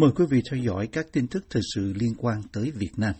[0.00, 3.14] Mời quý vị theo dõi các tin tức thời sự liên quan tới Việt Nam.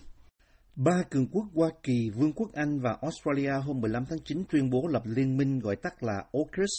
[0.76, 4.70] Ba cường quốc Hoa Kỳ, Vương quốc Anh và Australia hôm 15 tháng 9 tuyên
[4.70, 6.70] bố lập liên minh gọi tắt là AUKUS.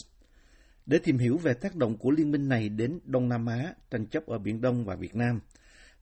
[0.85, 4.05] Để tìm hiểu về tác động của liên minh này đến Đông Nam Á, tranh
[4.07, 5.39] chấp ở Biển Đông và Việt Nam,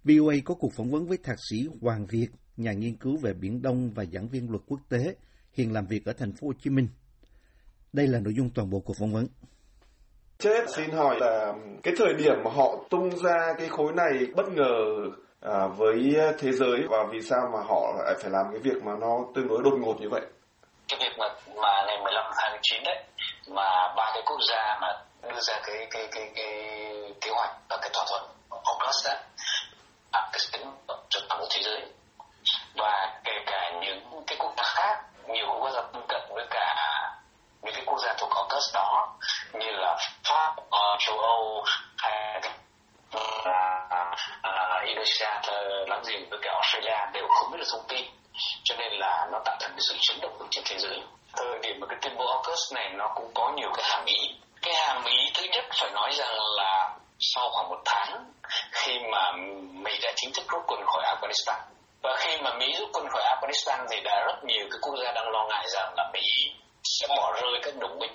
[0.04, 2.28] VOA có cuộc phỏng vấn với thạc sĩ Hoàng Việt,
[2.58, 5.16] nhà nghiên cứu về Biển Đông và giảng viên luật quốc tế,
[5.54, 6.88] hiện làm việc ở thành phố Hồ Chí Minh.
[7.94, 9.28] Đây là nội dung toàn bộ cuộc phỏng vấn.
[10.40, 14.48] Chết xin hỏi là cái thời điểm mà họ tung ra cái khối này bất
[14.50, 14.76] ngờ
[15.42, 18.92] à, với thế giới và vì sao mà họ lại phải làm cái việc mà
[19.02, 20.22] nó tương đối đột ngột như vậy?
[20.88, 23.04] Cái việc mà mà ngày 15 tháng 9 đấy
[23.48, 24.88] mà ba cái quốc gia mà
[25.24, 26.54] đưa ra cái cái cái cái
[27.22, 29.14] kế hoạch và cái thỏa thuận AUKUS đó
[30.12, 30.72] à, cái tính
[31.10, 31.82] trật tự thế giới
[32.76, 36.76] và kể cả những cái quốc gia khác nhiều quốc gia tương cận với cả
[37.62, 39.18] những cái quốc gia thuộc AUKUS đó
[39.54, 41.64] như là Pháp, uh, châu Âu
[41.98, 42.42] hay
[43.46, 43.88] là
[44.48, 45.26] uh, Indonesia
[45.88, 48.06] láng giềng với cả Australia đều không biết được thông tin.
[48.64, 51.02] Cho nên là nó tạo thành cái sự chấn động trên thế giới.
[51.38, 54.18] Thời điểm mà cái tuyên bố AUKUS này nó cũng có nhiều cái hàm ý.
[54.62, 58.26] Cái hàm ý thứ nhất phải nói rằng là sau khoảng một tháng
[58.72, 59.32] khi mà
[59.74, 61.60] Mỹ đã chính thức rút quân khỏi Afghanistan.
[62.02, 65.12] Và khi mà Mỹ rút quân khỏi Afghanistan thì đã rất nhiều cái quốc gia
[65.12, 66.22] đang lo ngại rằng là Mỹ
[66.84, 68.12] sẽ bỏ rơi các đồng minh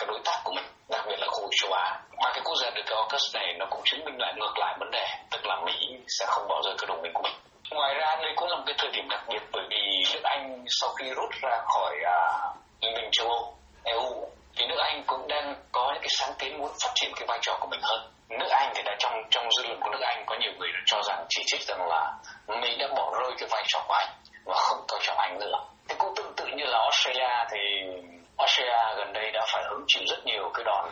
[0.00, 2.00] các đối tác của mình đặc biệt là khu vực châu Á.
[2.22, 4.76] Mà cái quốc gia được cái AUKUS này nó cũng chứng minh lại ngược lại
[4.80, 5.76] vấn đề tức là Mỹ
[6.18, 7.36] sẽ không bỏ rơi cái đồng minh của mình.
[7.70, 10.64] Ngoài ra đây cũng là một cái thời điểm đặc biệt bởi vì nước Anh
[10.80, 15.28] sau khi rút ra khỏi uh, Liên minh châu Âu EU thì nước Anh cũng
[15.28, 18.00] đang có những cái sáng kiến muốn phát triển cái vai trò của mình hơn.
[18.28, 20.80] Nước Anh thì đã trong trong dư luận của nước Anh có nhiều người đã
[20.86, 22.12] cho rằng chỉ trích rằng là
[22.46, 24.08] Mỹ đã bỏ rơi cái vai trò của Anh
[24.44, 25.58] và không coi trọng Anh nữa.
[25.88, 27.58] Thì cũng tương tự như là Australia thì
[28.40, 30.84] Australia gần đây đã phải hứng chịu rất nhiều cái đòn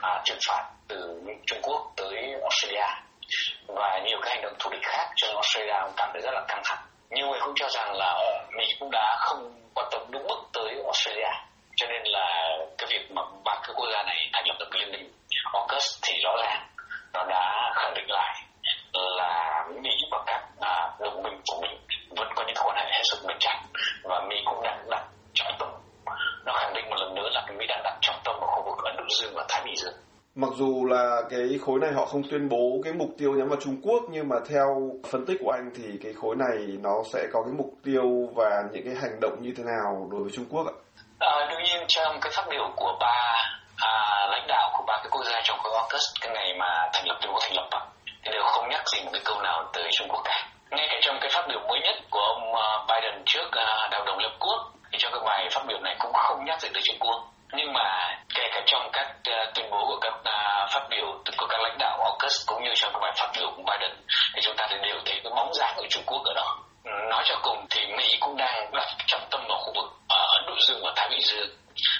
[0.00, 2.88] à, trừng phạt từ Trung Quốc tới Australia
[3.66, 6.30] và nhiều cái hành động thù địch khác cho nên Australia cũng cảm thấy rất
[6.34, 6.78] là căng thẳng.
[7.10, 8.20] Nhiều người cũng cho rằng là
[8.56, 9.62] Mỹ cũng đã không
[30.56, 33.76] dù là cái khối này họ không tuyên bố cái mục tiêu nhắm vào Trung
[33.82, 34.66] Quốc nhưng mà theo
[35.10, 38.04] phân tích của anh thì cái khối này nó sẽ có cái mục tiêu
[38.36, 40.74] và những cái hành động như thế nào đối với Trung Quốc ạ?
[41.18, 43.16] À, đương nhiên trong cái phát biểu của ba
[43.76, 43.92] à,
[44.30, 47.16] lãnh đạo của ba cái quốc gia trong khối AUKUS cái ngày mà thành lập
[47.20, 47.80] tuyên bố thành lập đó,
[48.24, 50.48] thì đều không nhắc gì một cái câu nào tới Trung Quốc cả.
[50.70, 54.00] Ngay cả trong cái phát biểu mới nhất của ông ờ, Biden trước à, Đại
[54.00, 54.60] hội đồng Liên Quốc
[54.92, 57.18] thì trong cái bài phát biểu này cũng không nhắc gì tới Trung Quốc
[57.52, 57.86] nhưng mà
[58.52, 61.98] cả trong các uh, tuyên bố của các uh, phát biểu của các lãnh đạo
[62.04, 63.96] AUKUS cũng như trong các bài phát biểu của Biden
[64.34, 66.58] thì chúng ta đều thấy cái bóng dáng của Trung Quốc ở đó.
[66.84, 70.22] Ừ, nói cho cùng thì Mỹ cũng đang đặt trọng tâm vào khu vực ở
[70.36, 71.50] Ấn Độ Dương và Thái Bình Dương.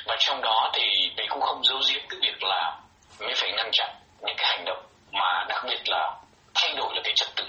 [0.07, 0.83] Và trong đó thì
[1.17, 2.77] Mỹ cũng không giấu giếm cái việc là
[3.21, 3.91] Mỹ phải ngăn chặn
[4.21, 4.83] những cái hành động
[5.13, 6.15] mà đặc biệt là
[6.55, 7.45] thay đổi được cái trật tự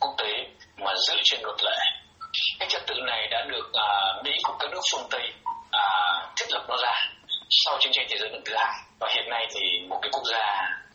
[0.00, 0.32] quốc tế
[0.76, 1.78] mà giữ trên luật lệ.
[2.58, 5.32] Cái trật tự này đã được uh, Mỹ cùng các nước phương Tây
[5.76, 6.92] uh, thiết lập nó ra
[7.50, 8.74] sau chiến tranh thế giới lần thứ hai.
[9.00, 10.44] Và hiện nay thì một cái quốc gia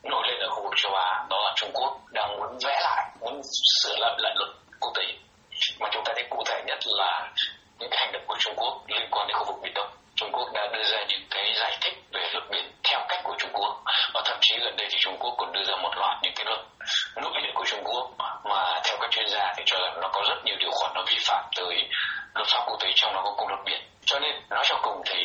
[0.04, 3.06] nổi lên ở khu vực châu Á, đó là Trung Quốc, đang muốn vẽ lại,
[3.22, 3.42] muốn
[3.84, 4.50] sửa lại lại luật
[4.80, 5.04] quốc tế.
[5.80, 7.32] Mà chúng ta thấy cụ thể nhất là
[7.80, 9.90] những cái hành động của Trung Quốc liên quan đến khu vực Biển Đông.
[10.16, 13.36] Trung Quốc đã đưa ra những cái giải thích về luật biển theo cách của
[13.38, 13.84] Trung Quốc.
[14.14, 16.46] Và thậm chí gần đây thì Trung Quốc còn đưa ra một loạt những cái
[16.46, 16.60] luật
[17.16, 18.12] nội địa của Trung Quốc.
[18.44, 21.04] Mà theo các chuyên gia thì cho rằng nó có rất nhiều điều khoản nó
[21.08, 21.90] vi phạm tới
[22.36, 23.82] luật pháp quốc tế trong đó có công luật biển.
[24.06, 25.20] Cho nên nói cho cùng thì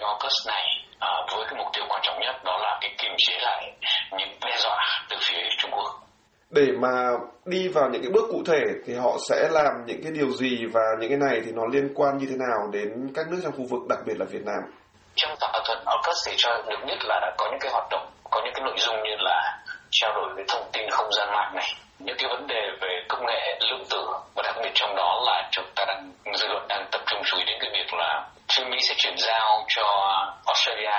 [0.00, 0.64] minh AUKUS này
[0.98, 3.72] à, với cái mục tiêu quan trọng nhất đó là cái kiềm chế lại
[4.18, 4.78] những đe dọa
[5.08, 5.90] từ phía Trung Quốc.
[6.50, 6.92] Để mà
[7.44, 10.66] đi vào những cái bước cụ thể thì họ sẽ làm những cái điều gì
[10.72, 13.52] và những cái này thì nó liên quan như thế nào đến các nước trong
[13.52, 14.62] khu vực đặc biệt là Việt Nam?
[15.14, 18.06] Trong thỏa thuận AUKUS thì cho được biết là đã có những cái hoạt động
[18.30, 19.58] có những cái nội dung như là
[19.90, 23.26] trao đổi về thông tin không gian mạng này những cái vấn đề về công
[23.26, 24.02] nghệ lượng tử
[24.34, 27.36] và đặc biệt trong đó là chúng ta đang dư luận đang tập trung chú
[27.36, 29.84] ý đến cái việc là phía Mỹ sẽ chuyển giao cho
[30.46, 30.98] Australia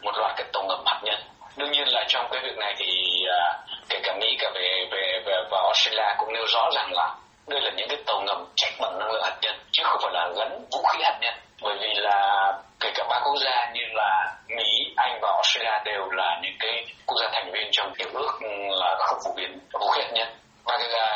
[0.00, 1.20] một loạt các tàu ngầm hạt nhân.
[1.56, 2.86] Đương nhiên là trong cái việc này thì
[3.24, 3.56] uh,
[3.88, 7.14] kể cả Mỹ cả về về, về và Australia cũng nêu rõ rằng là
[7.48, 10.12] đây là những cái tàu ngầm chạy bằng năng lượng hạt nhân chứ không phải
[10.12, 11.34] là gắn vũ khí hạt nhân.
[11.62, 16.10] Bởi vì là kể cả ba quốc gia như là Mỹ, Anh và Australia đều
[16.10, 18.48] là những cái quốc gia thành viên trong hiệp ước ừ,
[18.80, 20.28] là không phổ biến vũ khí hạt nhân.
[20.66, 21.11] Ba cái à,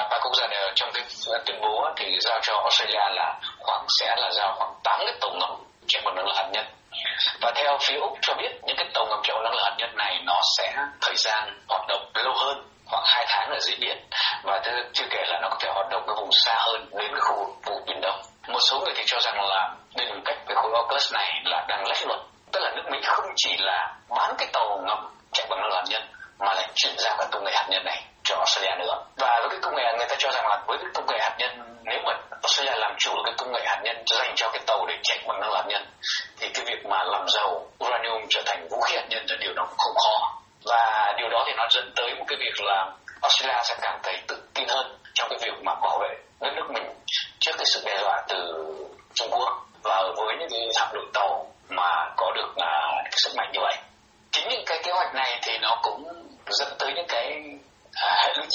[0.76, 1.04] trong cái
[1.46, 5.30] tuyên bố thì giao cho Australia là khoảng, sẽ là giao khoảng 8 cái tàu
[5.30, 5.50] ngầm
[5.88, 6.66] chạy bằng năng lượng hạt nhân.
[7.40, 9.74] Và theo phía Úc cho biết, những cái tàu ngầm chạy bằng năng lượng hạt
[9.78, 12.56] nhân này nó sẽ thời gian hoạt động lâu hơn,
[12.86, 13.98] khoảng 2 tháng ở dưới biển.
[14.42, 14.60] Và
[14.92, 17.36] chưa kể là nó có thể hoạt động cái vùng xa hơn đến cái khu
[17.36, 18.20] vực vùng biển đông.
[18.48, 21.84] Một số người thì cho rằng là đường cách về khối AUKUS này là đang
[21.88, 22.20] lách luật.
[22.52, 24.98] Tức là nước Mỹ không chỉ là bán cái tàu ngầm
[25.32, 26.02] chạy bằng năng lượng hạt nhân
[26.38, 28.94] mà lại chuyển giao cái công nghệ hạt nhân này cho Australia nữa.
[29.16, 31.34] Và với cái công nghệ người ta cho rằng là với cái công nghệ hạt
[31.38, 31.50] nhân
[31.84, 32.12] nếu mà
[32.42, 35.40] Australia làm chủ cái công nghệ hạt nhân dành cho cái tàu để chạy bằng
[35.40, 35.86] năng lượng hạt nhân
[36.38, 39.52] thì cái việc mà làm giàu uranium trở thành vũ khí hạt nhân là điều
[39.54, 40.32] đó không khó.
[40.64, 42.86] Và điều đó thì nó dẫn tới một cái việc là
[43.22, 46.08] Australia sẽ cảm thấy tự tin hơn trong cái việc mà bảo vệ
[46.40, 46.84] đất nước mình
[47.40, 48.36] trước cái sự đe dọa từ
[49.14, 53.32] Trung Quốc và với những cái hạm đội tàu mà có được uh, cái sức
[53.36, 53.76] mạnh như vậy
[54.36, 56.04] chính những cái kế hoạch này thì nó cũng
[56.46, 57.42] dẫn tới những cái
[57.94, 58.46] à, hệ lụy.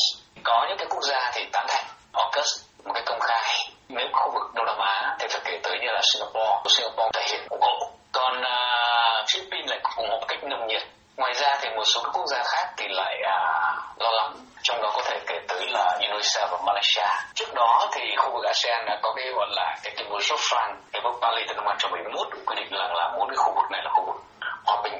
[0.43, 3.69] Có những cái quốc gia thì tán thành AUKUS một cái công khai.
[3.89, 6.69] Nếu khu vực Đông Nam Á thì phải kể tới như là Singapore.
[6.69, 7.91] Singapore thể hiện ủng hộ.
[8.11, 10.81] Còn uh, Philippines lại ủng hộ một cách nồng nhiệt
[11.17, 14.33] ngoài ra thì một số các quốc gia khác thì lại uh, lo lắng.
[14.63, 17.07] Trong đó có thể kể tới là Indonesia và Malaysia.
[17.35, 20.75] Trước đó thì khu vực ASEAN đã có cái gọi là cái tuyên bố Sofran,
[20.93, 23.81] cái bước Bali từ năm 1971 quyết định rằng là muốn cái khu vực này
[23.83, 24.21] là khu vực
[24.65, 24.93] hòa bình,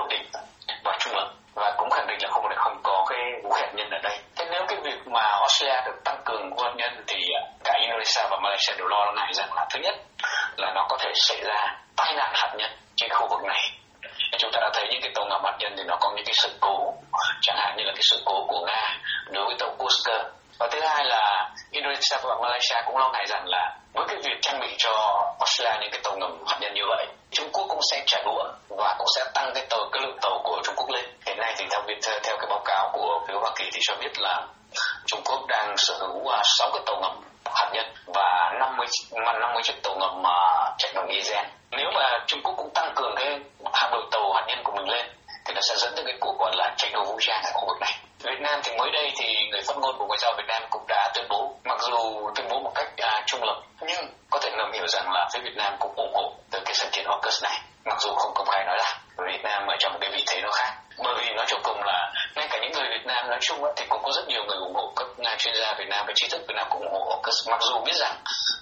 [0.00, 0.26] ổn định
[0.84, 3.62] và trung lập và cũng khẳng định là không phải không có cái vũ khí
[3.62, 4.18] hạt nhân ở đây.
[4.36, 7.74] Thế nếu cái việc mà Australia được tăng cường vũ hạt nhân thì à, cả
[7.80, 9.94] Indonesia và Malaysia đều lo ngại rằng là, thứ nhất
[10.56, 13.70] là nó có thể xảy ra tai nạn hạt nhân trên khu vực này
[14.38, 16.34] chúng ta đã thấy những cái tàu ngầm hạt nhân thì nó có những cái
[16.42, 16.94] sự cố,
[17.40, 18.98] chẳng hạn như là cái sự cố của nga
[19.30, 20.10] đối với tàu Kursk
[20.58, 24.38] và thứ hai là Indonesia và Malaysia cũng lo ngại rằng là với cái việc
[24.42, 24.92] trang bị cho
[25.40, 28.44] Australia những cái tàu ngầm hạt nhân như vậy, Trung Quốc cũng sẽ trả đũa
[28.68, 31.54] và cũng sẽ tăng cái tàu cái lượng tàu của Trung Quốc lên hiện nay
[31.58, 31.82] thì theo
[32.22, 34.46] theo cái báo cáo của phía Hoa Kỳ thì cho biết là
[35.06, 37.20] Trung Quốc đang sở hữu à, 6 cái tàu ngầm
[37.54, 38.86] hạt nhân và 50
[39.26, 40.30] mà 50 chiếc tàu ngầm mà
[40.78, 41.46] chạy bằng diesel.
[41.70, 43.38] Nếu mà Trung Quốc cũng tăng cường cái
[43.72, 45.06] hạm đội tàu hạt nhân của mình lên,
[45.46, 47.66] thì nó sẽ dẫn tới cái cuộc gọi là tranh đấu vũ trang ở khu
[47.68, 47.92] vực này.
[48.24, 50.84] Việt Nam thì mới đây thì người phát ngôn của ngoại giao Việt Nam cũng
[50.88, 54.50] đã tuyên bố, mặc dù tuyên bố một cách à, trung lập, nhưng có thể
[54.50, 57.42] ngầm hiểu rằng là phía Việt Nam cũng ủng hộ từ cái sự kiện AUKUS
[57.42, 58.90] này, mặc dù không công khai nói ra.
[59.26, 60.74] Việt Nam ở trong một cái vị thế nó khác.
[61.04, 63.84] Bởi vì nói cho cùng là ngay cả những người Việt Nam nói chung thì
[63.88, 66.28] cũng có rất nhiều người ủng hộ các nhà chuyên gia Việt Nam và trí
[66.28, 68.16] thức Việt Nam cũng ủng hộ AUKUS, mặc dù biết rằng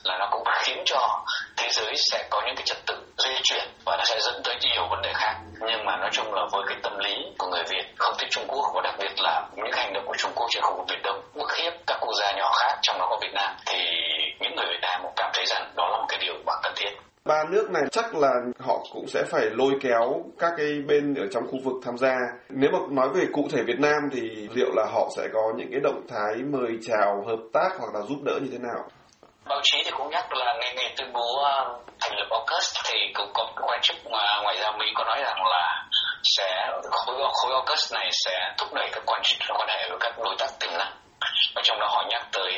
[0.04, 1.24] là nó cũng khiến cho
[1.56, 2.94] thế giới sẽ có những cái trật tự
[6.12, 8.94] chung là với cái tâm lý của người Việt không thích Trung Quốc và đặc
[8.98, 11.72] biệt là những hành động của Trung Quốc trên khu vực Biển Đông bức hiếp
[11.86, 13.78] các quốc gia nhỏ khác trong đó có Việt Nam thì
[14.40, 16.72] những người Việt Nam cũng cảm thấy rằng đó là một cái điều mà cần
[16.76, 16.90] thiết
[17.24, 18.30] ba nước này chắc là
[18.60, 22.14] họ cũng sẽ phải lôi kéo các cái bên ở trong khu vực tham gia.
[22.48, 24.20] Nếu mà nói về cụ thể Việt Nam thì
[24.54, 28.00] liệu là họ sẽ có những cái động thái mời chào hợp tác hoặc là
[28.00, 28.88] giúp đỡ như thế nào?
[29.48, 31.44] báo chí thì cũng nhắc là ngày ngày tuyên bố
[32.00, 35.81] thành lập AUKUS thì cũng có quan chức ngoại giao Mỹ có nói rằng là
[36.36, 39.22] sẽ, khối khối AUKUS này sẽ thúc đẩy các quan
[39.58, 40.92] quan hệ với các đối tác tiềm năng
[41.54, 42.52] và trong đó họ nhắc tới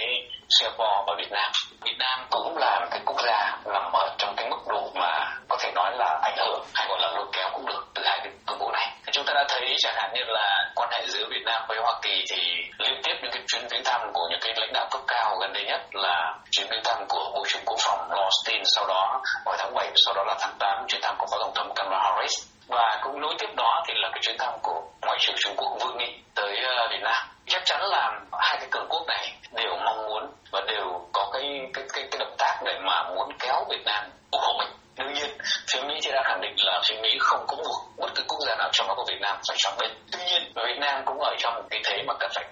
[0.59, 1.51] Singapore và Việt Nam.
[1.85, 5.13] Việt Nam cũng là một cái quốc gia nằm ở trong cái mức độ mà
[5.49, 8.21] có thể nói là ảnh hưởng hay gọi là lôi kéo cũng được từ hai
[8.23, 8.89] cái công cụ này.
[9.13, 11.95] Chúng ta đã thấy chẳng hạn như là quan hệ giữa Việt Nam với Hoa
[12.03, 12.41] Kỳ thì
[12.79, 15.53] liên tiếp những cái chuyến viếng thăm của những cái lãnh đạo cấp cao gần
[15.53, 19.57] đây nhất là chuyến viếng thăm của Bộ trưởng Quốc phòng Austin sau đó vào
[19.59, 22.54] tháng 7 sau đó là tháng 8 chuyến thăm của Phó Tổng thống Kamala Harris
[22.69, 25.77] và cũng nối tiếp đó thì là cái chuyến thăm của Ngoại trưởng Trung Quốc
[25.81, 27.27] Vương Nghị tới ờ, Việt Nam.
[27.47, 31.43] Chắc chắn là hai cái cường quốc này đều mong muốn và đều có cái
[31.75, 34.69] cái cái, cái động tác để mà muốn kéo Việt Nam ủng hộ mình.
[34.97, 35.31] Đương nhiên
[35.73, 38.39] phía Mỹ thì đã khẳng định là phía Mỹ không có buộc bất cứ quốc
[38.47, 39.91] gia nào trong đó có Việt Nam phải chọn bên.
[40.13, 42.45] Tuy nhiên Việt Nam cũng ở trong một cái thế mà cần phải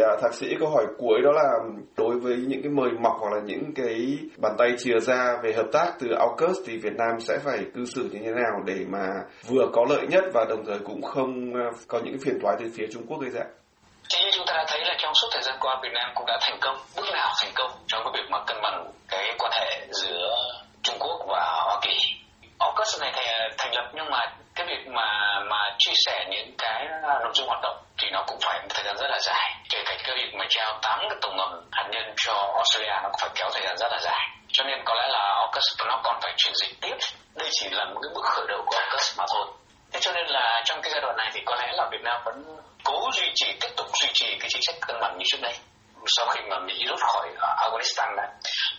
[0.00, 1.50] uh, thạc sĩ câu hỏi cuối đó là
[1.96, 5.52] đối với những cái mời mọc hoặc là những cái bàn tay chìa ra về
[5.52, 8.78] hợp tác từ AUKUS thì Việt Nam sẽ phải cư xử như thế nào để
[8.88, 9.06] mà
[9.48, 12.66] vừa có lợi nhất và đồng thời cũng không à, có những phiền toái từ
[12.76, 13.44] phía Trung Quốc gây ra?
[14.10, 16.26] Thì như chúng ta đã thấy là trong suốt thời gian qua Việt Nam cũng
[16.26, 19.52] đã thành công, bước nào thành công trong cái việc mà cân bằng cái quan
[19.60, 20.34] hệ giữa
[20.82, 21.96] Trung Quốc và Hoa Kỳ.
[22.58, 24.20] AUKUS này thì à, thành lập nhưng mà
[24.54, 28.38] cái việc mà mà chia sẻ những cái nội dung hoạt động thì nó cũng
[28.42, 29.50] phải một thời gian rất là dài
[29.98, 33.30] kể cái việc mà trao tám cái tàu ngầm hạt nhân cho Australia nó phải
[33.34, 34.24] kéo thời gian rất là dài.
[34.52, 36.96] Cho nên có lẽ là AUKUS nó còn phải chuyển dịch tiếp.
[37.34, 39.46] Đây chỉ là một cái bước khởi đầu của AUKUS mà thôi.
[39.92, 42.22] Thế cho nên là trong cái giai đoạn này thì có lẽ là Việt Nam
[42.24, 45.38] vẫn cố duy trì, tiếp tục duy trì cái chính sách cân bằng như trước
[45.42, 45.54] đây.
[46.16, 48.28] Sau khi mà Mỹ rút khỏi à, Afghanistan này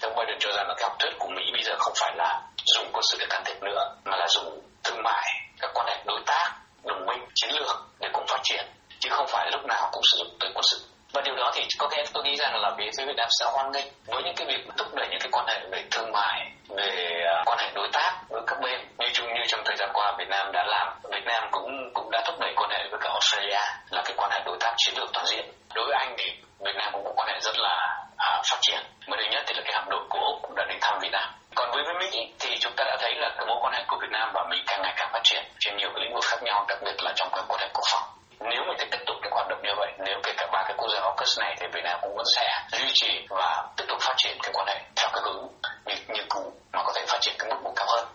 [0.01, 2.11] thì ông Biden cho rằng là cái học thuyết của Mỹ bây giờ không phải
[2.15, 2.41] là
[2.75, 5.25] dùng quân sự để can thiệp nữa, mà là dùng thương mại,
[5.59, 6.51] các quan hệ đối tác,
[6.83, 8.65] đồng minh, chiến lược để cùng phát triển.
[8.99, 11.61] Chứ không phải lúc nào cũng sử dụng tới quân sự và điều đó thì
[11.79, 14.35] có lẽ tôi nghĩ rằng là phía phía Việt Nam sẽ hoan nghênh với những
[14.35, 17.71] cái việc thúc đẩy những cái quan hệ về thương mại về à, quan hệ
[17.75, 18.79] đối tác với các bên.
[18.97, 22.11] Như chung như trong thời gian qua Việt Nam đã làm Việt Nam cũng cũng
[22.11, 24.95] đã thúc đẩy quan hệ với cả Australia là cái quan hệ đối tác chiến
[24.97, 25.45] lược toàn diện.
[25.75, 26.25] Đối với Anh thì
[26.59, 28.81] Việt Nam cũng có quan hệ rất là à, phát triển.
[29.07, 31.11] Mới đây nhất thì là cái hạm đội của Úc cũng đã đến thăm Việt
[31.11, 31.29] Nam.
[31.55, 33.97] Còn với với Mỹ thì chúng ta đã thấy là cái mối quan hệ của
[34.01, 36.43] Việt Nam và Mỹ càng ngày càng phát triển trên nhiều cái lĩnh vực khác
[36.43, 38.03] nhau đặc biệt là trong các quan hệ quốc phòng.
[38.39, 39.91] Nếu mà tiếp tục hoạt động như vậy.
[40.05, 42.45] Nếu kể cả ba cái quốc gia AUKUS này thì Việt Nam cũng vẫn sẽ
[42.71, 45.47] duy trì và tiếp tục phát triển cái quan hệ theo cái hướng
[45.85, 48.05] như, như cũ mà có thể phát triển cái mức độ cao hơn.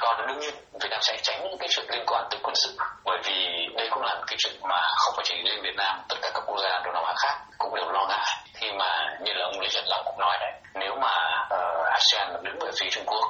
[0.00, 2.76] Còn đương nhiên Việt Nam sẽ tránh những cái chuyện liên quan tới quân sự
[3.04, 6.00] bởi vì đây cũng là một cái chuyện mà không phải chỉ riêng Việt Nam
[6.08, 8.36] tất cả các quốc gia Đông Nam Á khác cũng đều lo ngại.
[8.54, 11.14] Khi mà như là ông Lê Trần Long cũng nói đấy nếu mà
[11.54, 13.24] uh, ASEAN đứng về phía Trung Quốc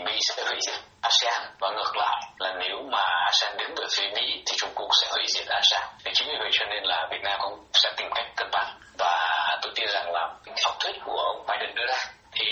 [0.00, 1.42] thì Mỹ sẽ hủy diệt ASEAN.
[1.60, 5.08] Và ngược lại là nếu mà ASEAN đứng về phía Mỹ thì Trung Quốc sẽ
[5.12, 5.82] hủy diệt ASEAN.
[6.04, 8.80] Thì chính vì vậy cho nên là Việt Nam cũng sẽ tìm cách cân bằng.
[8.98, 9.14] Và
[9.62, 10.20] tôi tin rằng là
[10.64, 11.98] học thuyết của ông Biden đưa ra
[12.32, 12.46] thì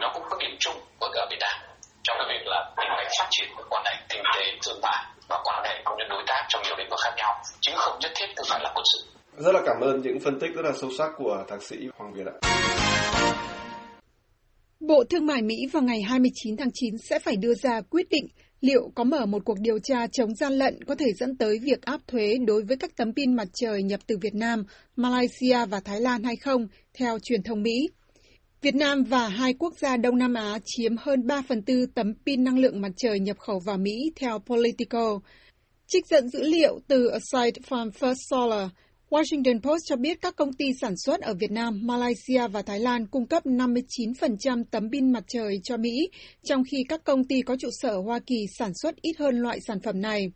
[0.00, 1.56] nó cũng có điểm chung với cả Việt Nam
[2.02, 5.38] trong cái việc là tìm cách phát triển quan hệ kinh tế thương mại và
[5.44, 8.12] quan hệ cũng những đối tác trong nhiều lĩnh vực khác nhau, chứ không nhất
[8.14, 9.06] thiết cứ phải là quân sự.
[9.32, 12.12] Rất là cảm ơn những phân tích rất là sâu sắc của thạc sĩ Hoàng
[12.14, 12.81] Việt ạ.
[14.86, 18.26] Bộ Thương mại Mỹ vào ngày 29 tháng 9 sẽ phải đưa ra quyết định
[18.60, 21.82] liệu có mở một cuộc điều tra chống gian lận có thể dẫn tới việc
[21.82, 24.64] áp thuế đối với các tấm pin mặt trời nhập từ Việt Nam,
[24.96, 27.88] Malaysia và Thái Lan hay không, theo truyền thông Mỹ.
[28.62, 32.14] Việt Nam và hai quốc gia Đông Nam Á chiếm hơn 3 phần tư tấm
[32.26, 35.20] pin năng lượng mặt trời nhập khẩu vào Mỹ theo Politico.
[35.86, 38.68] Trích dẫn dữ liệu từ Aside from First Solar,
[39.12, 42.80] Washington Post cho biết các công ty sản xuất ở Việt Nam, Malaysia và Thái
[42.80, 46.10] Lan cung cấp 59% tấm pin mặt trời cho Mỹ,
[46.44, 49.38] trong khi các công ty có trụ sở ở Hoa Kỳ sản xuất ít hơn
[49.38, 50.32] loại sản phẩm này.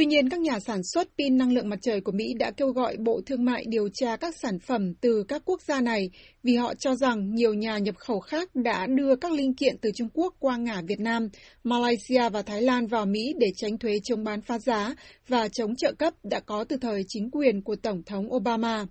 [0.00, 2.68] Tuy nhiên, các nhà sản xuất pin năng lượng mặt trời của Mỹ đã kêu
[2.68, 6.10] gọi Bộ Thương mại điều tra các sản phẩm từ các quốc gia này
[6.42, 9.90] vì họ cho rằng nhiều nhà nhập khẩu khác đã đưa các linh kiện từ
[9.94, 11.28] Trung Quốc qua ngả Việt Nam,
[11.64, 14.94] Malaysia và Thái Lan vào Mỹ để tránh thuế chống bán phá giá
[15.28, 18.86] và chống trợ cấp đã có từ thời chính quyền của Tổng thống Obama.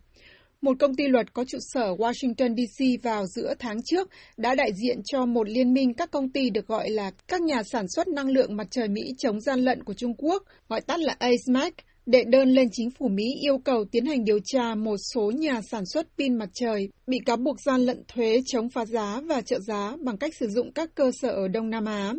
[0.62, 4.72] Một công ty luật có trụ sở Washington DC vào giữa tháng trước đã đại
[4.74, 8.08] diện cho một liên minh các công ty được gọi là các nhà sản xuất
[8.08, 11.74] năng lượng mặt trời Mỹ chống gian lận của Trung Quốc, gọi tắt là ASMAC,
[12.06, 15.62] đệ đơn lên chính phủ Mỹ yêu cầu tiến hành điều tra một số nhà
[15.72, 19.42] sản xuất pin mặt trời bị cáo buộc gian lận thuế chống phá giá và
[19.42, 22.14] trợ giá bằng cách sử dụng các cơ sở ở Đông Nam Á.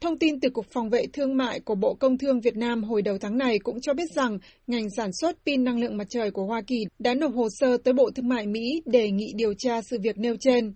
[0.00, 3.02] Thông tin từ Cục Phòng vệ Thương mại của Bộ Công Thương Việt Nam hồi
[3.02, 6.30] đầu tháng này cũng cho biết rằng ngành sản xuất pin năng lượng mặt trời
[6.30, 9.54] của Hoa Kỳ đã nộp hồ sơ tới Bộ Thương mại Mỹ đề nghị điều
[9.58, 10.74] tra sự việc nêu trên.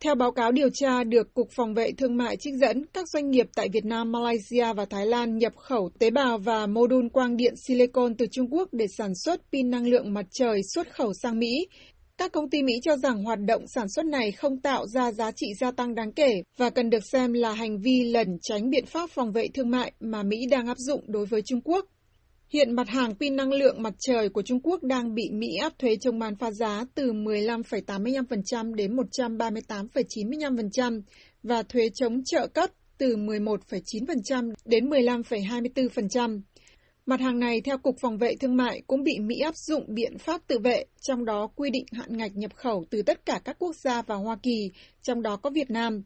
[0.00, 3.30] Theo báo cáo điều tra được Cục Phòng vệ Thương mại trích dẫn, các doanh
[3.30, 7.08] nghiệp tại Việt Nam, Malaysia và Thái Lan nhập khẩu tế bào và mô đun
[7.08, 10.94] quang điện silicon từ Trung Quốc để sản xuất pin năng lượng mặt trời xuất
[10.94, 11.66] khẩu sang Mỹ,
[12.18, 15.30] các công ty Mỹ cho rằng hoạt động sản xuất này không tạo ra giá
[15.36, 18.86] trị gia tăng đáng kể và cần được xem là hành vi lẩn tránh biện
[18.86, 21.86] pháp phòng vệ thương mại mà Mỹ đang áp dụng đối với Trung Quốc.
[22.48, 25.72] Hiện mặt hàng pin năng lượng mặt trời của Trung Quốc đang bị Mỹ áp
[25.78, 31.02] thuế chống bán phá giá từ 15,85% đến 138,95%
[31.42, 36.40] và thuế chống trợ cấp từ 11,9% đến 15,24%.
[37.06, 40.18] Mặt hàng này, theo Cục Phòng vệ Thương mại, cũng bị Mỹ áp dụng biện
[40.18, 43.56] pháp tự vệ, trong đó quy định hạn ngạch nhập khẩu từ tất cả các
[43.58, 44.70] quốc gia và Hoa Kỳ,
[45.02, 46.02] trong đó có Việt Nam.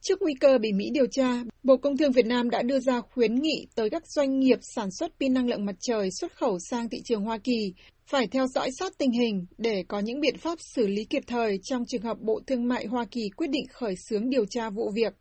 [0.00, 3.00] Trước nguy cơ bị Mỹ điều tra, Bộ Công Thương Việt Nam đã đưa ra
[3.00, 6.58] khuyến nghị tới các doanh nghiệp sản xuất pin năng lượng mặt trời xuất khẩu
[6.70, 7.72] sang thị trường Hoa Kỳ
[8.06, 11.58] phải theo dõi sát tình hình để có những biện pháp xử lý kịp thời
[11.62, 14.90] trong trường hợp Bộ Thương mại Hoa Kỳ quyết định khởi xướng điều tra vụ
[14.94, 15.14] việc.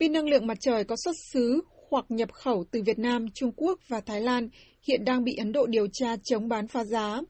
[0.00, 1.60] Pin năng lượng mặt trời có xuất xứ
[1.92, 4.48] hoặc nhập khẩu từ Việt Nam, Trung Quốc và Thái Lan
[4.82, 7.20] hiện đang bị Ấn Độ điều tra chống bán phá giá.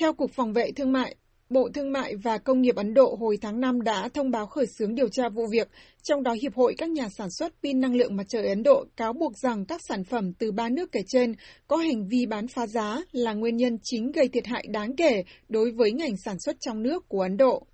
[0.00, 1.16] Theo Cục Phòng vệ Thương mại,
[1.50, 4.66] Bộ Thương mại và Công nghiệp Ấn Độ hồi tháng 5 đã thông báo khởi
[4.78, 5.68] xướng điều tra vụ việc,
[6.02, 8.84] trong đó Hiệp hội các nhà sản xuất pin năng lượng mặt trời Ấn Độ
[8.96, 11.34] cáo buộc rằng các sản phẩm từ ba nước kể trên
[11.68, 15.22] có hành vi bán phá giá là nguyên nhân chính gây thiệt hại đáng kể
[15.48, 17.66] đối với ngành sản xuất trong nước của Ấn Độ.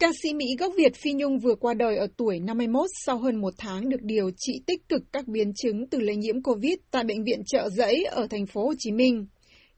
[0.00, 3.40] Ca sĩ Mỹ gốc Việt Phi Nhung vừa qua đời ở tuổi 51 sau hơn
[3.40, 7.04] một tháng được điều trị tích cực các biến chứng từ lây nhiễm COVID tại
[7.04, 9.26] bệnh viện Trợ Giấy ở thành phố Hồ Chí Minh.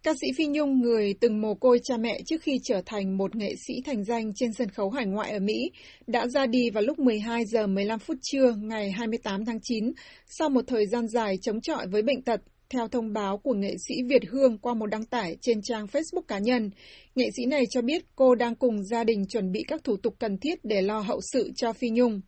[0.02, 3.36] Ca sĩ Phi Nhung, người từng mồ côi cha mẹ trước khi trở thành một
[3.36, 5.70] nghệ sĩ thành danh trên sân khấu hải ngoại ở Mỹ,
[6.06, 9.92] đã ra đi vào lúc 12 giờ 15 phút trưa ngày 28 tháng 9
[10.26, 12.40] sau một thời gian dài chống chọi với bệnh tật
[12.72, 16.22] theo thông báo của nghệ sĩ Việt Hương qua một đăng tải trên trang Facebook
[16.28, 16.70] cá nhân,
[17.14, 20.14] nghệ sĩ này cho biết cô đang cùng gia đình chuẩn bị các thủ tục
[20.18, 22.20] cần thiết để lo hậu sự cho Phi Nhung.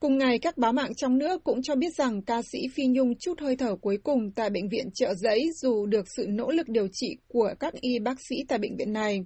[0.00, 3.14] Cùng ngày, các báo mạng trong nước cũng cho biết rằng ca sĩ Phi Nhung
[3.18, 6.68] chút hơi thở cuối cùng tại bệnh viện trợ giấy dù được sự nỗ lực
[6.68, 9.20] điều trị của các y bác sĩ tại bệnh viện này.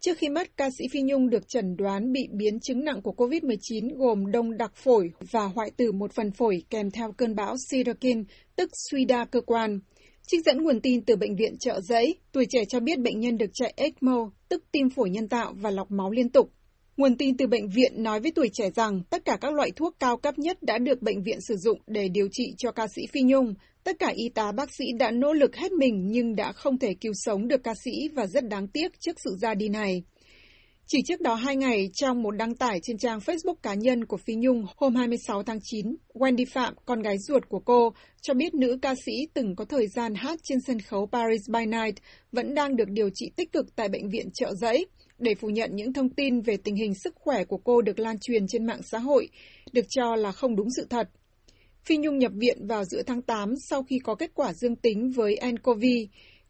[0.00, 3.12] Trước khi mất, ca sĩ Phi Nhung được chẩn đoán bị biến chứng nặng của
[3.16, 7.54] COVID-19 gồm đông đặc phổi và hoại tử một phần phổi kèm theo cơn bão
[7.70, 8.22] Cytokine,
[8.56, 9.80] tức suy đa cơ quan.
[10.26, 13.38] Trích dẫn nguồn tin từ bệnh viện trợ giấy, tuổi trẻ cho biết bệnh nhân
[13.38, 16.50] được chạy ECMO, tức tim phổi nhân tạo và lọc máu liên tục.
[16.96, 19.96] Nguồn tin từ bệnh viện nói với tuổi trẻ rằng tất cả các loại thuốc
[19.98, 23.02] cao cấp nhất đã được bệnh viện sử dụng để điều trị cho ca sĩ
[23.12, 23.54] Phi Nhung.
[23.84, 26.94] Tất cả y tá bác sĩ đã nỗ lực hết mình nhưng đã không thể
[27.00, 30.02] cứu sống được ca sĩ và rất đáng tiếc trước sự ra đi này.
[30.86, 34.16] Chỉ trước đó hai ngày, trong một đăng tải trên trang Facebook cá nhân của
[34.16, 38.54] Phi Nhung hôm 26 tháng 9, Wendy Phạm, con gái ruột của cô, cho biết
[38.54, 41.96] nữ ca sĩ từng có thời gian hát trên sân khấu Paris by Night
[42.32, 44.86] vẫn đang được điều trị tích cực tại bệnh viện trợ giấy
[45.18, 48.18] để phủ nhận những thông tin về tình hình sức khỏe của cô được lan
[48.18, 49.28] truyền trên mạng xã hội,
[49.72, 51.08] được cho là không đúng sự thật.
[51.84, 55.10] Phi Nhung nhập viện vào giữa tháng 8 sau khi có kết quả dương tính
[55.16, 55.84] với nCoV.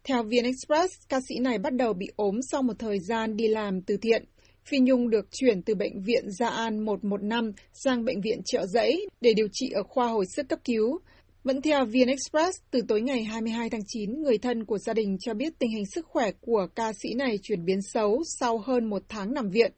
[0.07, 3.47] Theo VN Express, ca sĩ này bắt đầu bị ốm sau một thời gian đi
[3.47, 4.25] làm từ thiện.
[4.65, 9.07] Phi Nhung được chuyển từ bệnh viện Gia An 115 sang bệnh viện Trợ Giấy
[9.21, 10.99] để điều trị ở khoa hồi sức cấp cứu.
[11.43, 15.17] Vẫn theo VN Express, từ tối ngày 22 tháng 9, người thân của gia đình
[15.19, 18.89] cho biết tình hình sức khỏe của ca sĩ này chuyển biến xấu sau hơn
[18.89, 19.71] một tháng nằm viện.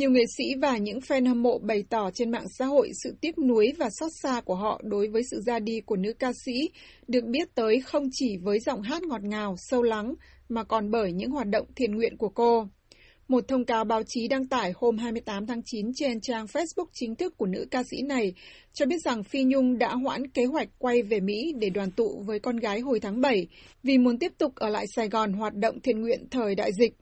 [0.00, 3.14] Nhiều nghệ sĩ và những fan hâm mộ bày tỏ trên mạng xã hội sự
[3.20, 6.32] tiếc nuối và xót xa của họ đối với sự ra đi của nữ ca
[6.44, 6.70] sĩ,
[7.08, 10.14] được biết tới không chỉ với giọng hát ngọt ngào, sâu lắng,
[10.48, 12.68] mà còn bởi những hoạt động thiện nguyện của cô.
[13.28, 17.14] Một thông cáo báo chí đăng tải hôm 28 tháng 9 trên trang Facebook chính
[17.14, 18.34] thức của nữ ca sĩ này
[18.72, 22.22] cho biết rằng Phi Nhung đã hoãn kế hoạch quay về Mỹ để đoàn tụ
[22.26, 23.46] với con gái hồi tháng 7
[23.82, 26.92] vì muốn tiếp tục ở lại Sài Gòn hoạt động thiện nguyện thời đại dịch.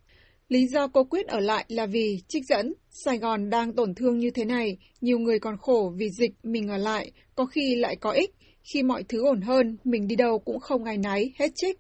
[0.49, 4.19] Lý do cô quyết ở lại là vì, trích dẫn, Sài Gòn đang tổn thương
[4.19, 7.97] như thế này, nhiều người còn khổ vì dịch mình ở lại, có khi lại
[7.97, 8.31] có ích,
[8.73, 11.79] khi mọi thứ ổn hơn, mình đi đâu cũng không ngày náy, hết trích.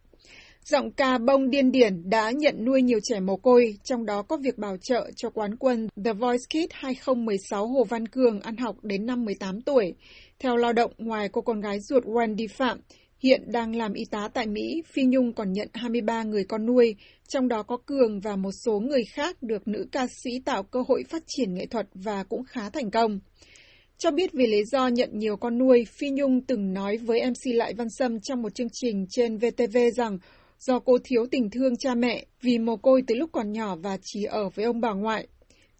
[0.64, 4.36] Giọng ca bông điên điển đã nhận nuôi nhiều trẻ mồ côi, trong đó có
[4.36, 8.76] việc bảo trợ cho quán quân The Voice Kids 2016 Hồ Văn Cường ăn học
[8.82, 9.94] đến năm 18 tuổi.
[10.38, 12.80] Theo lao động, ngoài cô con gái ruột Wendy Phạm,
[13.18, 16.96] hiện đang làm y tá tại Mỹ, Phi Nhung còn nhận 23 người con nuôi,
[17.28, 20.80] trong đó có Cường và một số người khác được nữ ca sĩ tạo cơ
[20.88, 23.20] hội phát triển nghệ thuật và cũng khá thành công.
[23.98, 27.54] Cho biết vì lý do nhận nhiều con nuôi, Phi Nhung từng nói với MC
[27.54, 30.18] Lại Văn Sâm trong một chương trình trên VTV rằng
[30.58, 33.98] do cô thiếu tình thương cha mẹ vì mồ côi từ lúc còn nhỏ và
[34.02, 35.28] chỉ ở với ông bà ngoại.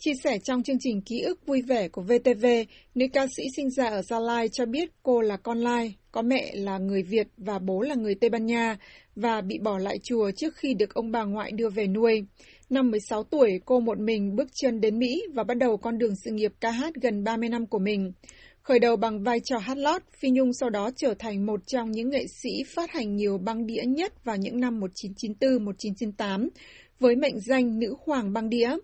[0.01, 2.47] Chia sẻ trong chương trình Ký ức vui vẻ của VTV,
[2.95, 6.23] nữ ca sĩ sinh ra ở Gia Lai cho biết cô là con lai, có
[6.23, 8.77] mẹ là người Việt và bố là người Tây Ban Nha
[9.17, 12.23] và bị bỏ lại chùa trước khi được ông bà ngoại đưa về nuôi.
[12.71, 16.15] Năm 16 tuổi, cô một mình bước chân đến Mỹ và bắt đầu con đường
[16.25, 18.13] sự nghiệp ca hát gần 30 năm của mình.
[18.63, 21.91] Khởi đầu bằng vai trò hát lót, Phi Nhung sau đó trở thành một trong
[21.91, 24.81] những nghệ sĩ phát hành nhiều băng đĩa nhất vào những năm
[25.41, 26.49] 1994-1998,
[27.01, 28.77] với mệnh danh nữ hoàng băng đĩa.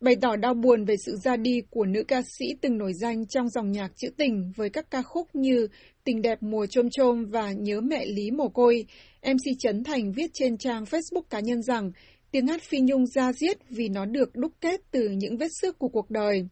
[0.00, 3.26] Bày tỏ đau buồn về sự ra đi của nữ ca sĩ từng nổi danh
[3.26, 5.68] trong dòng nhạc trữ tình với các ca khúc như
[6.04, 8.86] Tình đẹp mùa trôm trôm và Nhớ mẹ Lý mồ côi,
[9.22, 11.90] MC Trấn Thành viết trên trang Facebook cá nhân rằng
[12.30, 15.78] tiếng hát Phi Nhung ra diết vì nó được đúc kết từ những vết xước
[15.78, 16.48] của cuộc đời.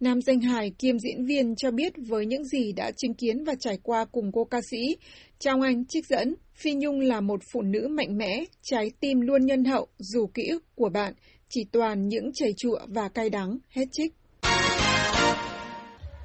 [0.00, 3.54] Nam danh hài kiêm diễn viên cho biết với những gì đã chứng kiến và
[3.60, 4.96] trải qua cùng cô ca sĩ.
[5.38, 9.46] Trong anh trích dẫn, Phi Nhung là một phụ nữ mạnh mẽ, trái tim luôn
[9.46, 11.14] nhân hậu dù ký ức của bạn
[11.54, 14.12] chỉ toàn những chảy chụa và cay đắng, hết trích.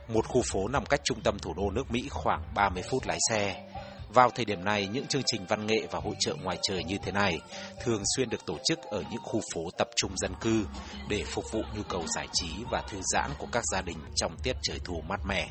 [0.08, 3.18] Một khu phố nằm cách trung tâm thủ đô nước Mỹ khoảng 30 phút lái
[3.30, 3.70] xe.
[4.14, 6.98] Vào thời điểm này, những chương trình văn nghệ và hội trợ ngoài trời như
[7.04, 7.40] thế này
[7.84, 10.66] thường xuyên được tổ chức ở những khu phố tập trung dân cư
[11.10, 14.36] để phục vụ nhu cầu giải trí và thư giãn của các gia đình trong
[14.44, 15.48] tiết trời thu mát mẻ.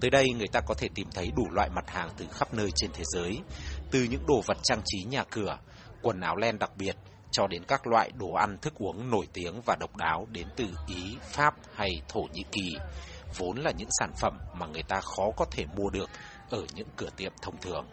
[0.00, 2.70] Tới đây người ta có thể tìm thấy đủ loại mặt hàng từ khắp nơi
[2.76, 3.38] trên thế giới,
[3.90, 5.58] từ những đồ vật trang trí nhà cửa,
[6.02, 6.96] quần áo len đặc biệt,
[7.30, 10.64] cho đến các loại đồ ăn thức uống nổi tiếng và độc đáo đến từ
[10.88, 12.76] Ý, Pháp hay Thổ Nhĩ Kỳ,
[13.38, 16.10] vốn là những sản phẩm mà người ta khó có thể mua được
[16.50, 17.86] ở những cửa tiệm thông thường.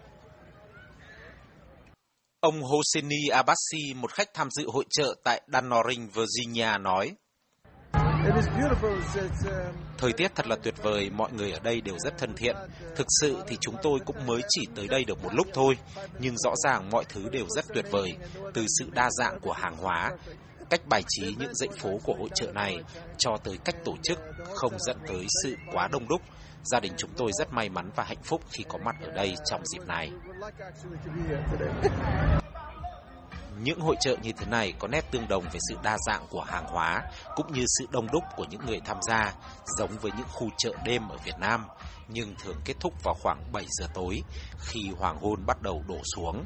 [2.40, 7.16] Ông Hosseini Abbasi, một khách tham dự hội trợ tại Dunnoring, Virginia nói,
[9.98, 12.56] Thời tiết thật là tuyệt vời, mọi người ở đây đều rất thân thiện.
[12.96, 15.78] Thực sự thì chúng tôi cũng mới chỉ tới đây được một lúc thôi,
[16.20, 18.18] nhưng rõ ràng mọi thứ đều rất tuyệt vời,
[18.54, 20.12] từ sự đa dạng của hàng hóa,
[20.70, 22.78] cách bài trí những dãy phố của hội trợ này
[23.18, 24.20] cho tới cách tổ chức
[24.54, 26.22] không dẫn tới sự quá đông đúc.
[26.64, 29.36] Gia đình chúng tôi rất may mắn và hạnh phúc khi có mặt ở đây
[29.46, 30.12] trong dịp này.
[33.60, 36.42] Những hội trợ như thế này có nét tương đồng về sự đa dạng của
[36.42, 37.02] hàng hóa
[37.36, 39.34] cũng như sự đông đúc của những người tham gia,
[39.78, 41.66] giống với những khu chợ đêm ở Việt Nam,
[42.08, 44.24] nhưng thường kết thúc vào khoảng 7 giờ tối
[44.60, 46.46] khi hoàng hôn bắt đầu đổ xuống.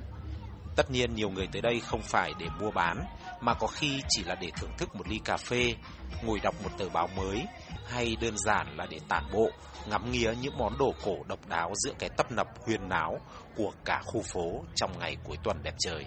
[0.75, 3.05] Tất nhiên nhiều người tới đây không phải để mua bán,
[3.41, 5.75] mà có khi chỉ là để thưởng thức một ly cà phê,
[6.23, 7.45] ngồi đọc một tờ báo mới,
[7.87, 9.49] hay đơn giản là để tản bộ,
[9.89, 13.19] ngắm nghía những món đồ cổ độc đáo giữa cái tấp nập huyên náo
[13.55, 16.05] của cả khu phố trong ngày cuối tuần đẹp trời.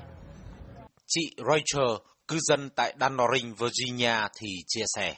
[1.13, 1.97] Chị Rachel,
[2.29, 5.15] cư dân tại Danoring, Virginia thì chia sẻ.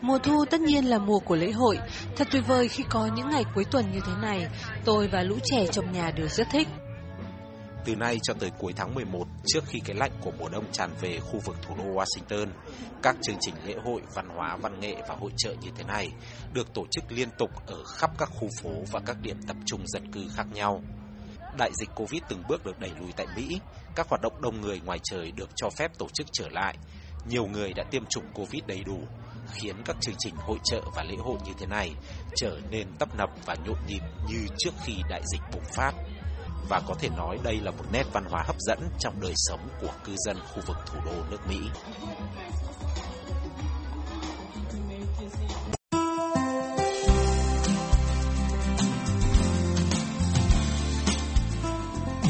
[0.00, 1.78] Mùa thu tất nhiên là mùa của lễ hội.
[2.16, 4.46] Thật tuyệt vời khi có những ngày cuối tuần như thế này.
[4.84, 6.68] Tôi và lũ trẻ trong nhà đều rất thích.
[7.84, 10.90] Từ nay cho tới cuối tháng 11, trước khi cái lạnh của mùa đông tràn
[11.00, 12.46] về khu vực thủ đô Washington,
[13.02, 16.10] các chương trình lễ hội, văn hóa, văn nghệ và hội trợ như thế này
[16.52, 19.80] được tổ chức liên tục ở khắp các khu phố và các điểm tập trung
[19.86, 20.82] dân cư khác nhau.
[21.58, 23.60] Đại dịch Covid từng bước được đẩy lùi tại Mỹ,
[23.94, 26.76] các hoạt động đông người ngoài trời được cho phép tổ chức trở lại.
[27.28, 28.98] Nhiều người đã tiêm chủng Covid đầy đủ,
[29.52, 31.94] khiến các chương trình hội trợ và lễ hội như thế này
[32.36, 35.92] trở nên tấp nập và nhộn nhịp như trước khi đại dịch bùng phát.
[36.68, 39.60] Và có thể nói đây là một nét văn hóa hấp dẫn trong đời sống
[39.80, 41.58] của cư dân khu vực thủ đô nước Mỹ.